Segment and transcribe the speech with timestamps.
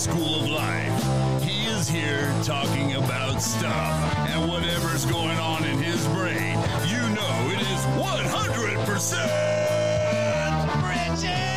[0.00, 1.42] school of life.
[1.42, 6.58] He is here talking about stuff and whatever's going on in his brain.
[6.88, 8.80] You know it is 100%
[10.80, 11.50] Bridget!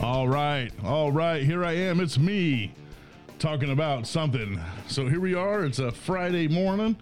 [0.00, 1.98] All right, all right, here I am.
[1.98, 2.72] It's me
[3.40, 4.60] talking about something.
[4.86, 5.64] So here we are.
[5.64, 6.94] It's a Friday morning,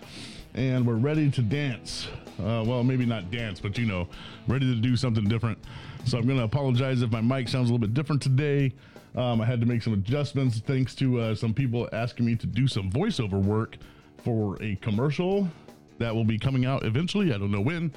[0.54, 2.08] and we're ready to dance.
[2.38, 4.08] Uh, well, maybe not dance, but you know,
[4.48, 5.58] ready to do something different.
[6.04, 8.72] So I'm going to apologize if my mic sounds a little bit different today.
[9.14, 12.46] Um, I had to make some adjustments thanks to uh, some people asking me to
[12.46, 13.76] do some voiceover work
[14.24, 15.48] for a commercial
[15.98, 17.32] that will be coming out eventually.
[17.32, 17.92] I don't know when,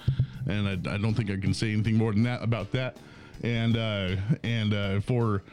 [0.47, 2.97] and I, I don't think I can say anything more than that about that.
[3.43, 5.43] And uh, and uh, for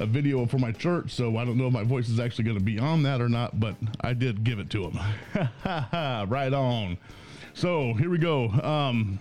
[0.00, 2.58] a video for my church, so I don't know if my voice is actually going
[2.58, 4.98] to be on that or not, but I did give it to him.
[6.28, 6.98] right on.
[7.54, 8.48] So here we go.
[8.48, 9.20] Um,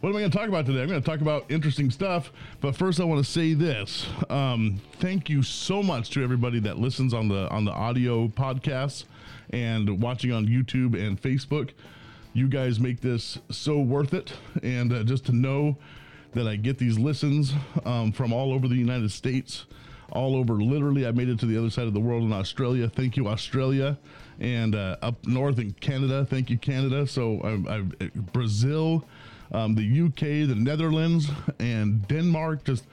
[0.00, 0.82] what am I going to talk about today?
[0.82, 4.06] I'm going to talk about interesting stuff, but first I want to say this.
[4.30, 9.04] Um, thank you so much to everybody that listens on the on the audio podcasts
[9.50, 11.70] and watching on YouTube and Facebook.
[12.32, 15.76] You guys make this so worth it, and uh, just to know
[16.32, 17.52] that I get these listens
[17.84, 19.66] um, from all over the United States,
[20.12, 20.54] all over.
[20.54, 22.88] Literally, I made it to the other side of the world in Australia.
[22.88, 23.98] Thank you, Australia,
[24.38, 26.24] and uh, up north in Canada.
[26.24, 27.06] Thank you, Canada.
[27.06, 29.04] So I, I, Brazil,
[29.50, 32.64] um, the UK, the Netherlands, and Denmark.
[32.64, 32.84] Just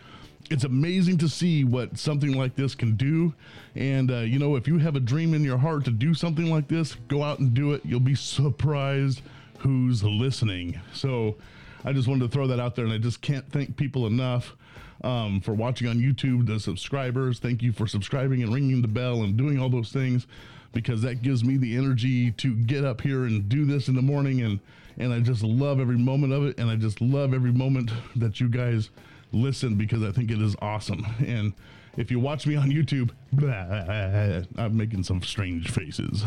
[0.49, 3.33] it's amazing to see what something like this can do.
[3.75, 6.49] And, uh, you know, if you have a dream in your heart to do something
[6.49, 7.81] like this, go out and do it.
[7.85, 9.21] You'll be surprised
[9.59, 10.79] who's listening.
[10.93, 11.35] So
[11.85, 12.85] I just wanted to throw that out there.
[12.85, 14.55] And I just can't thank people enough
[15.03, 17.39] um, for watching on YouTube, the subscribers.
[17.39, 20.27] Thank you for subscribing and ringing the bell and doing all those things
[20.71, 24.01] because that gives me the energy to get up here and do this in the
[24.01, 24.41] morning.
[24.41, 24.59] And,
[24.97, 26.59] and I just love every moment of it.
[26.59, 28.89] And I just love every moment that you guys
[29.31, 31.05] listen because I think it is awesome.
[31.25, 31.53] And
[31.97, 36.23] if you watch me on YouTube, blah, I'm making some strange faces.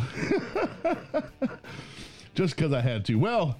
[2.35, 3.17] Just because I had to.
[3.17, 3.59] Well,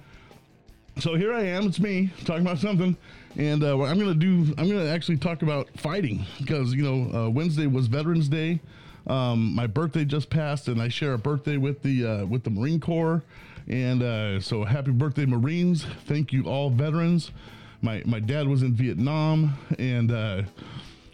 [0.99, 1.65] so here I am.
[1.67, 2.95] It's me talking about something,
[3.37, 4.53] and uh, I'm gonna do.
[4.57, 8.59] I'm gonna actually talk about fighting because you know uh, Wednesday was Veterans Day.
[9.07, 12.49] Um, my birthday just passed, and I share a birthday with the uh, with the
[12.49, 13.23] Marine Corps,
[13.67, 15.85] and uh, so happy birthday, Marines!
[16.05, 17.31] Thank you, all veterans.
[17.81, 20.43] My my dad was in Vietnam, and uh,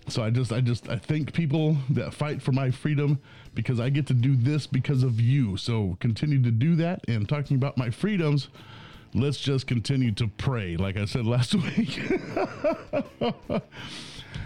[0.07, 3.19] so I just I just I thank people that fight for my freedom
[3.55, 5.57] because I get to do this because of you.
[5.57, 7.01] So continue to do that.
[7.07, 8.49] And talking about my freedoms,
[9.13, 11.99] let's just continue to pray, like I said last week.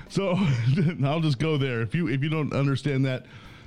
[0.09, 0.37] so
[1.03, 1.81] I'll just go there.
[1.81, 3.25] If you if you don't understand that,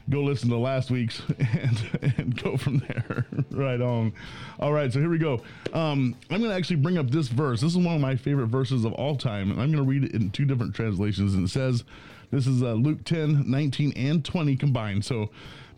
[0.08, 3.26] go listen to last week's and and go from there.
[3.50, 4.12] right on.
[4.58, 5.42] All right, so here we go.
[5.72, 7.60] Um, I'm going to actually bring up this verse.
[7.60, 10.04] This is one of my favorite verses of all time, and I'm going to read
[10.04, 11.34] it in two different translations.
[11.34, 11.84] And it says,
[12.30, 15.30] "This is uh, Luke 10, 19, and 20 combined." So.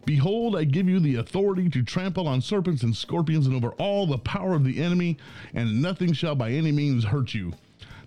[0.09, 4.07] Behold, I give you the authority to trample on serpents and scorpions and over all
[4.07, 5.19] the power of the enemy,
[5.53, 7.53] and nothing shall by any means hurt you.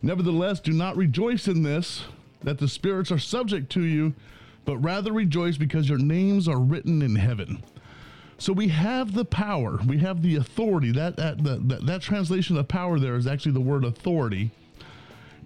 [0.01, 2.05] Nevertheless, do not rejoice in this,
[2.41, 4.15] that the spirits are subject to you,
[4.65, 7.63] but rather rejoice because your names are written in heaven.
[8.39, 10.91] So we have the power, we have the authority.
[10.91, 14.49] That that, that that translation of power there is actually the word authority.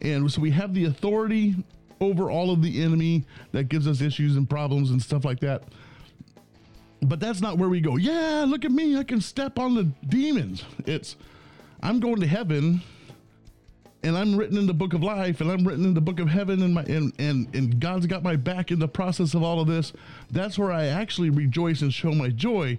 [0.02, 1.56] And so we have the authority
[2.00, 5.64] over all of the enemy that gives us issues and problems and stuff like that.
[7.06, 7.98] But that's not where we go.
[7.98, 10.64] Yeah, look at me, I can step on the demons.
[10.86, 11.16] It's
[11.82, 12.82] I'm going to heaven
[14.04, 16.30] and I'm written in the book of life and I'm written in the book of
[16.30, 19.60] heaven and my and, and and God's got my back in the process of all
[19.60, 19.94] of this.
[20.32, 22.78] That's where I actually rejoice and show my joy.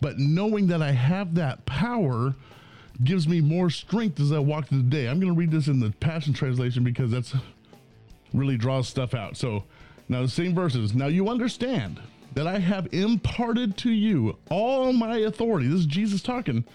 [0.00, 2.34] But knowing that I have that power
[3.04, 5.08] gives me more strength as I walk through the day.
[5.08, 7.34] I'm going to read this in the Passion Translation because that's
[8.32, 9.36] really draws stuff out.
[9.36, 9.64] So
[10.08, 10.94] now the same verses.
[10.94, 12.00] Now you understand
[12.36, 15.68] that I have imparted to you all my authority.
[15.68, 16.66] This is Jesus talking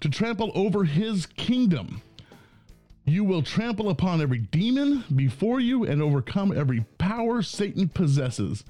[0.00, 2.02] to trample over his kingdom.
[3.06, 8.62] You will trample upon every demon before you and overcome every power Satan possesses.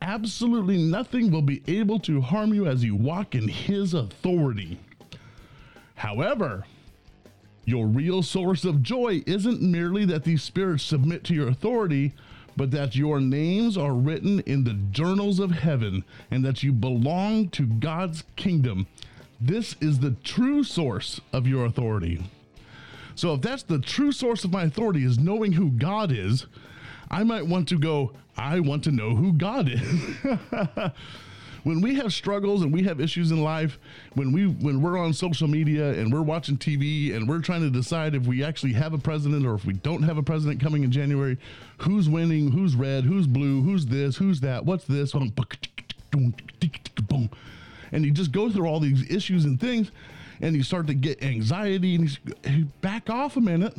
[0.00, 4.78] Absolutely nothing will be able to harm you as you walk in his authority.
[5.96, 6.66] However,
[7.64, 12.12] your real source of joy isn't merely that these spirits submit to your authority,
[12.56, 17.48] but that your names are written in the journals of heaven and that you belong
[17.50, 18.86] to God's kingdom.
[19.40, 22.22] This is the true source of your authority.
[23.14, 26.46] So if that's the true source of my authority is knowing who God is,
[27.10, 29.82] I might want to go, I want to know who God is.
[31.64, 33.78] when we have struggles and we have issues in life,
[34.14, 37.70] when we when we're on social media and we're watching TV and we're trying to
[37.70, 40.84] decide if we actually have a president or if we don't have a president coming
[40.84, 41.38] in January,
[41.78, 45.32] who's winning, who's red, who's blue, who's this, who's that, what's this, and
[48.04, 49.90] you just go through all these issues and things,
[50.40, 53.74] and you start to get anxiety and you back off a minute,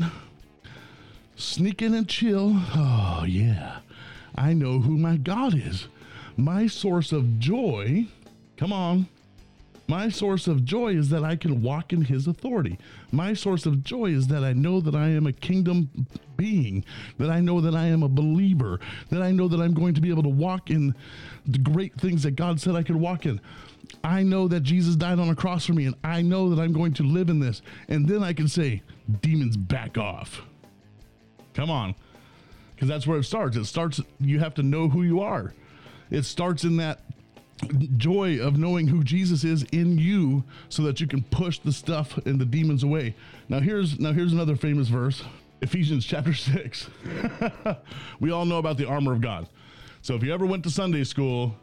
[1.36, 2.52] sneak in and chill.
[2.76, 3.78] Oh yeah,
[4.36, 5.88] I know who my God is
[6.38, 8.08] my source of joy,
[8.58, 9.08] come on,
[9.88, 12.80] my source of joy is that I can walk in his authority.
[13.12, 16.84] My source of joy is that I know that I am a kingdom being,
[17.20, 18.80] that I know that I am a believer,
[19.10, 20.96] that I know that I'm going to be able to walk in
[21.46, 23.40] the great things that God said I could walk in.
[24.04, 26.74] I know that Jesus died on a cross for me, and I know that I'm
[26.74, 27.62] going to live in this.
[27.88, 28.82] And then I can say,
[29.22, 30.42] demons, back off.
[31.54, 31.94] Come on.
[32.74, 33.56] Because that's where it starts.
[33.56, 35.54] It starts, you have to know who you are.
[36.12, 37.00] It starts in that
[37.98, 42.18] joy of knowing who Jesus is in you so that you can push the stuff
[42.26, 43.16] and the demons away.
[43.50, 45.24] Now here's now here's another famous verse.
[45.62, 46.90] Ephesians chapter 6.
[48.20, 49.48] we all know about the armor of God.
[50.02, 51.56] So if you ever went to Sunday school,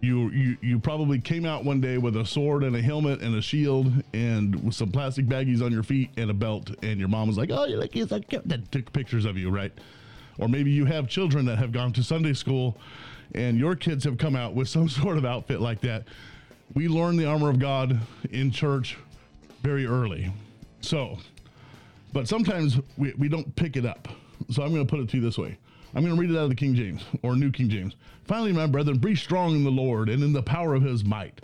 [0.00, 3.36] you, you you probably came out one day with a sword and a helmet and
[3.36, 7.08] a shield and with some plastic baggies on your feet and a belt and your
[7.08, 9.72] mom was like, "Oh, you like yes, I took pictures of you, right?"
[10.38, 12.76] Or maybe you have children that have gone to Sunday school
[13.34, 16.04] and your kids have come out with some sort of outfit like that,
[16.74, 17.98] we learn the armor of God
[18.30, 18.96] in church
[19.62, 20.32] very early.
[20.80, 21.18] So,
[22.12, 24.08] but sometimes we, we don't pick it up.
[24.50, 25.58] So I'm going to put it to you this way.
[25.94, 27.94] I'm going to read it out of the King James or New King James.
[28.24, 31.40] Finally, my brethren, be strong in the Lord and in the power of his might.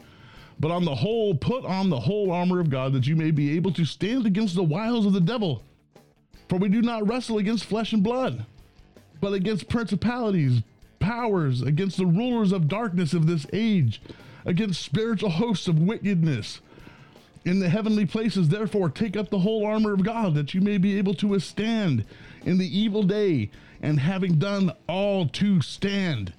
[0.60, 3.54] But on the whole, put on the whole armor of God that you may be
[3.56, 5.62] able to stand against the wiles of the devil.
[6.48, 8.44] For we do not wrestle against flesh and blood,
[9.20, 10.62] but against principalities,
[10.98, 14.00] powers, against the rulers of darkness of this age,
[14.44, 16.60] against spiritual hosts of wickedness
[17.44, 18.48] in the heavenly places.
[18.48, 22.04] Therefore, take up the whole armor of God that you may be able to withstand
[22.44, 23.50] in the evil day,
[23.82, 26.32] and having done all to stand.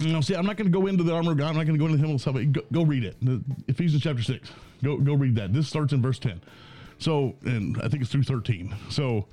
[0.00, 1.50] Now, see, I'm not going to go into the armor of God.
[1.50, 3.16] I'm not going to go into the hymnal Go, go read it.
[3.68, 4.50] Ephesians chapter 6.
[4.82, 5.52] Go, go read that.
[5.52, 6.40] This starts in verse 10.
[6.98, 8.74] So, and I think it's through 13.
[8.90, 9.26] So,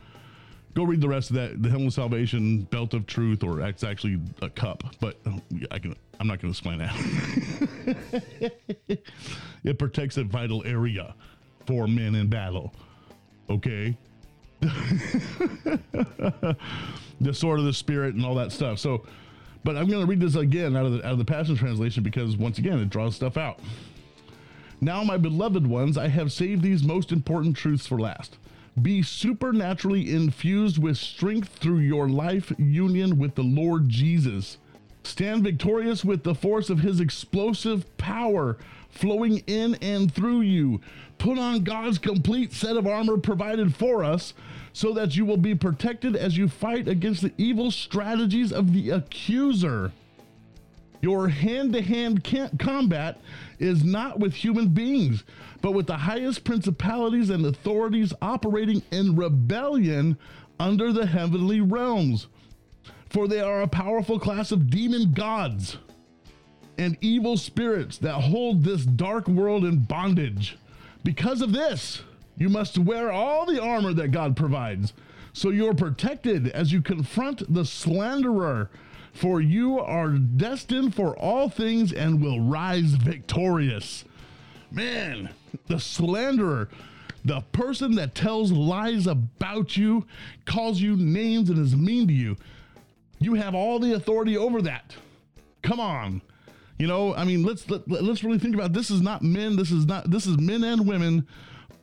[0.79, 3.83] go read the rest of that the helmet of salvation belt of truth or it's
[3.83, 5.41] actually a cup but um,
[5.71, 6.95] i can i'm not going to explain that.
[9.65, 11.13] It protects a vital area
[11.67, 12.73] for men in battle
[13.49, 13.97] okay?
[17.21, 18.79] The sword of the spirit and all that stuff.
[18.79, 19.05] So
[19.65, 22.01] but i'm going to read this again out of the out of the passion translation
[22.01, 23.59] because once again it draws stuff out.
[24.79, 28.37] Now my beloved ones i have saved these most important truths for last
[28.83, 34.57] be supernaturally infused with strength through your life union with the Lord Jesus.
[35.03, 38.57] Stand victorious with the force of his explosive power
[38.89, 40.81] flowing in and through you.
[41.17, 44.33] Put on God's complete set of armor provided for us
[44.73, 48.89] so that you will be protected as you fight against the evil strategies of the
[48.89, 49.91] accuser.
[51.01, 52.27] Your hand to hand
[52.59, 53.21] combat
[53.57, 55.23] is not with human beings,
[55.61, 60.17] but with the highest principalities and authorities operating in rebellion
[60.59, 62.27] under the heavenly realms.
[63.09, 65.77] For they are a powerful class of demon gods
[66.77, 70.57] and evil spirits that hold this dark world in bondage.
[71.03, 72.03] Because of this,
[72.37, 74.93] you must wear all the armor that God provides,
[75.33, 78.69] so you're protected as you confront the slanderer
[79.19, 84.05] for you are destined for all things and will rise victorious.
[84.71, 85.29] Man,
[85.67, 86.69] the slanderer,
[87.25, 90.05] the person that tells lies about you,
[90.45, 92.37] calls you names, and is mean to you,
[93.19, 94.95] you have all the authority over that.
[95.63, 96.21] Come on.
[96.77, 98.73] You know, I mean, let's let, let's really think about it.
[98.73, 101.27] this is not men, this is not this is men and women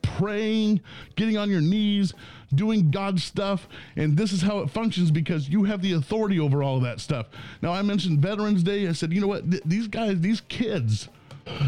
[0.01, 0.81] praying,
[1.15, 2.15] getting on your knees,
[2.53, 3.67] doing God's stuff.
[3.95, 6.99] And this is how it functions because you have the authority over all of that
[6.99, 7.27] stuff.
[7.61, 8.87] Now, I mentioned Veterans Day.
[8.87, 9.49] I said, you know what?
[9.49, 11.09] Th- these guys, these kids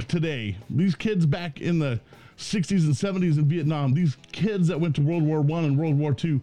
[0.07, 1.99] today, these kids back in the
[2.37, 5.97] 60s and 70s in Vietnam, these kids that went to World War One and World
[5.97, 6.41] War Two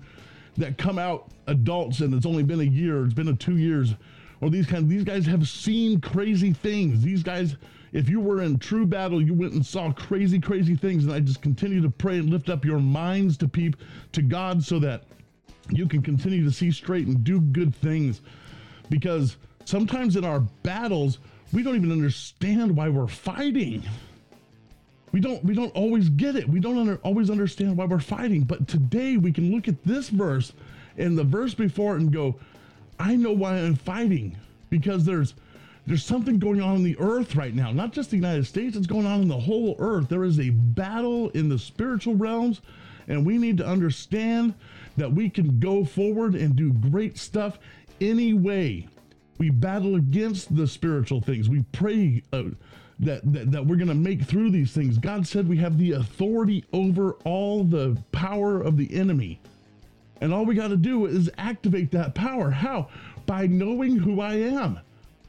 [0.59, 3.95] that come out adults and it's only been a year, it's been a two years,
[4.41, 7.03] or these kind these guys have seen crazy things.
[7.03, 7.57] These guys
[7.97, 11.05] if you were in true battle, you went and saw crazy, crazy things.
[11.05, 13.75] And I just continue to pray and lift up your minds to peep
[14.13, 15.05] to God so that
[15.71, 18.21] you can continue to see straight and do good things.
[18.91, 21.21] Because sometimes in our battles,
[21.55, 23.83] we don't even understand why we're fighting.
[25.13, 26.47] We don't we don't always get it.
[26.47, 28.43] We don't under, always understand why we're fighting.
[28.43, 30.53] But today we can look at this verse
[30.99, 32.37] and the verse before and go,
[33.01, 34.37] I know why I'm fighting
[34.69, 35.33] because there's
[35.87, 38.89] There's something going on in the earth right now, not just the United States, it's
[38.89, 40.09] going on in the whole earth.
[40.09, 42.61] There is a battle in the spiritual realms,
[43.07, 44.55] and we need to understand
[44.97, 47.61] that we can go forward and do great stuff
[48.01, 48.89] anyway.
[49.39, 51.49] We battle against the spiritual things.
[51.49, 52.45] We pray uh,
[52.99, 54.99] that, that, that we're going to make through these things.
[54.99, 59.41] God said we have the authority over all the power of the enemy.
[60.21, 62.51] And all we got to do is activate that power.
[62.51, 62.89] How?
[63.27, 64.81] By knowing who I am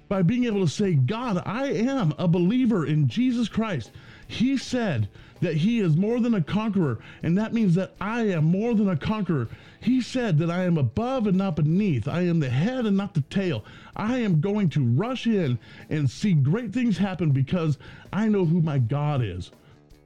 [0.08, 3.92] by being able to say, God, I am a believer in Jesus Christ.
[4.28, 5.10] He said
[5.42, 8.90] that He is more than a conqueror, and that means that I am more than
[8.90, 9.48] a conqueror.
[9.80, 12.08] He said that I am above and not beneath.
[12.08, 13.64] I am the head and not the tail.
[13.96, 15.60] I am going to rush in
[15.90, 17.78] and see great things happen because
[18.12, 19.52] I know who my God is.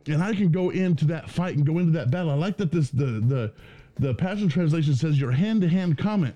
[0.07, 2.31] And I can go into that fight and go into that battle.
[2.31, 3.53] I like that this the the
[3.99, 6.33] the Passion Translation says your hand-to-hand comment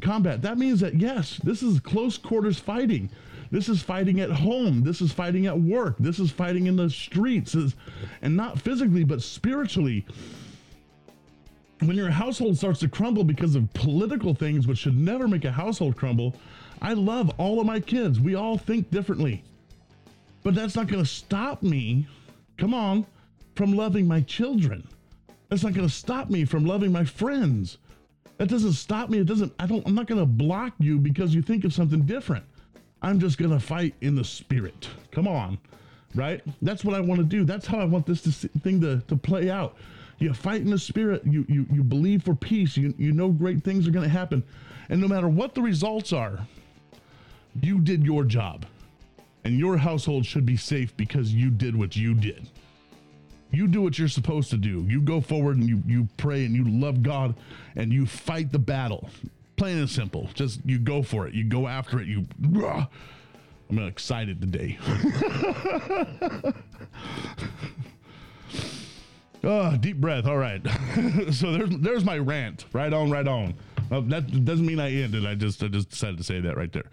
[0.00, 0.42] combat.
[0.42, 3.10] That means that yes, this is close quarters fighting.
[3.50, 4.82] This is fighting at home.
[4.82, 5.96] This is fighting at work.
[5.98, 7.54] This is fighting in the streets,
[8.22, 10.04] and not physically but spiritually.
[11.80, 15.52] When your household starts to crumble because of political things, which should never make a
[15.52, 16.34] household crumble,
[16.80, 18.18] I love all of my kids.
[18.18, 19.44] We all think differently.
[20.42, 22.06] But that's not going to stop me,
[22.56, 23.06] come on,
[23.54, 24.86] from loving my children.
[25.48, 27.78] That's not going to stop me from loving my friends.
[28.38, 29.18] That doesn't stop me.
[29.18, 32.02] It doesn't, I don't, I'm not going to block you because you think of something
[32.02, 32.44] different.
[33.02, 34.88] I'm just going to fight in the spirit.
[35.10, 35.58] Come on.
[36.14, 36.42] Right?
[36.62, 37.44] That's what I want to do.
[37.44, 39.76] That's how I want this to, thing to, to play out.
[40.18, 41.22] You fight in the spirit.
[41.24, 42.76] You, you, you believe for peace.
[42.76, 44.42] You, you know great things are going to happen.
[44.88, 46.46] And no matter what the results are,
[47.60, 48.66] you did your job.
[49.44, 52.48] And your household should be safe because you did what you did
[53.50, 54.84] you do what you're supposed to do.
[54.88, 57.34] You go forward and you you pray and you love God
[57.74, 59.08] and you fight the battle.
[59.56, 60.28] Plain and simple.
[60.34, 61.34] Just you go for it.
[61.34, 62.06] You go after it.
[62.06, 62.26] You
[63.68, 64.78] I'm excited today.
[69.42, 70.26] oh, deep breath.
[70.26, 70.60] All right.
[71.32, 72.66] so there's there's my rant.
[72.72, 73.54] Right on, right on.
[73.90, 75.26] Well, that doesn't mean I ended.
[75.26, 76.90] I just I just decided to say that right there.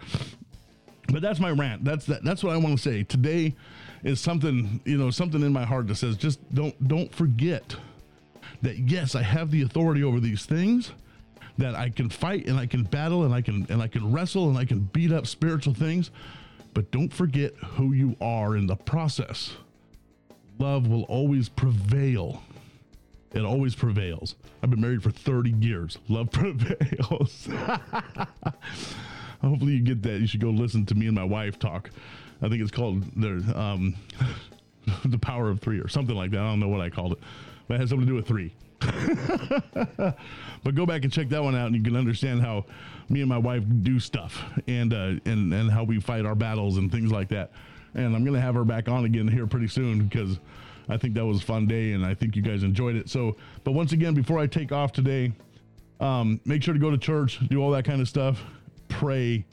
[1.08, 1.84] But that's my rant.
[1.84, 3.04] That's that, that's what I want to say.
[3.04, 3.56] Today
[4.04, 7.76] is something you know something in my heart that says just don't don't forget
[8.62, 10.92] that yes i have the authority over these things
[11.58, 14.50] that i can fight and i can battle and i can and i can wrestle
[14.50, 16.12] and i can beat up spiritual things
[16.74, 19.54] but don't forget who you are in the process.
[20.60, 22.42] Love will always prevail.
[23.34, 24.36] It always prevails.
[24.62, 25.98] I've been married for 30 years.
[26.08, 27.48] Love prevails.
[29.42, 30.22] Hopefully you get that.
[30.22, 31.90] You should go listen to me and my wife talk
[32.44, 33.96] I think it's called the um,
[35.06, 36.42] the power of three or something like that.
[36.42, 37.20] I don't know what I called it,
[37.68, 38.54] but it has something to do with three.
[40.64, 42.66] but go back and check that one out, and you can understand how
[43.08, 46.78] me and my wife do stuff, and uh, and and how we fight our battles
[46.78, 47.52] and things like that.
[47.96, 50.38] And I'm gonna have her back on again here pretty soon because
[50.90, 53.10] I think that was a fun day, and I think you guys enjoyed it.
[53.10, 55.32] So, but once again, before I take off today,
[56.02, 58.44] um, make sure to go to church, do all that kind of stuff,
[58.90, 59.46] pray,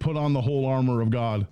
[0.00, 1.46] put on the whole armor of God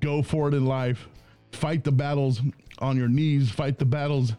[0.00, 1.08] go for it in life.
[1.52, 2.40] Fight the battles
[2.78, 4.34] on your knees, fight the battles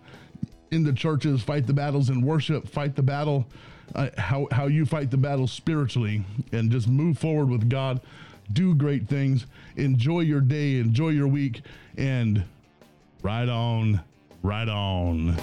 [0.72, 3.46] in the churches, fight the battles in worship, fight the battle
[3.94, 8.02] uh, how how you fight the battle spiritually and just move forward with God.
[8.52, 9.46] Do great things.
[9.76, 11.62] Enjoy your day, enjoy your week
[11.98, 12.44] and
[13.24, 14.02] right on,
[14.44, 15.36] right on.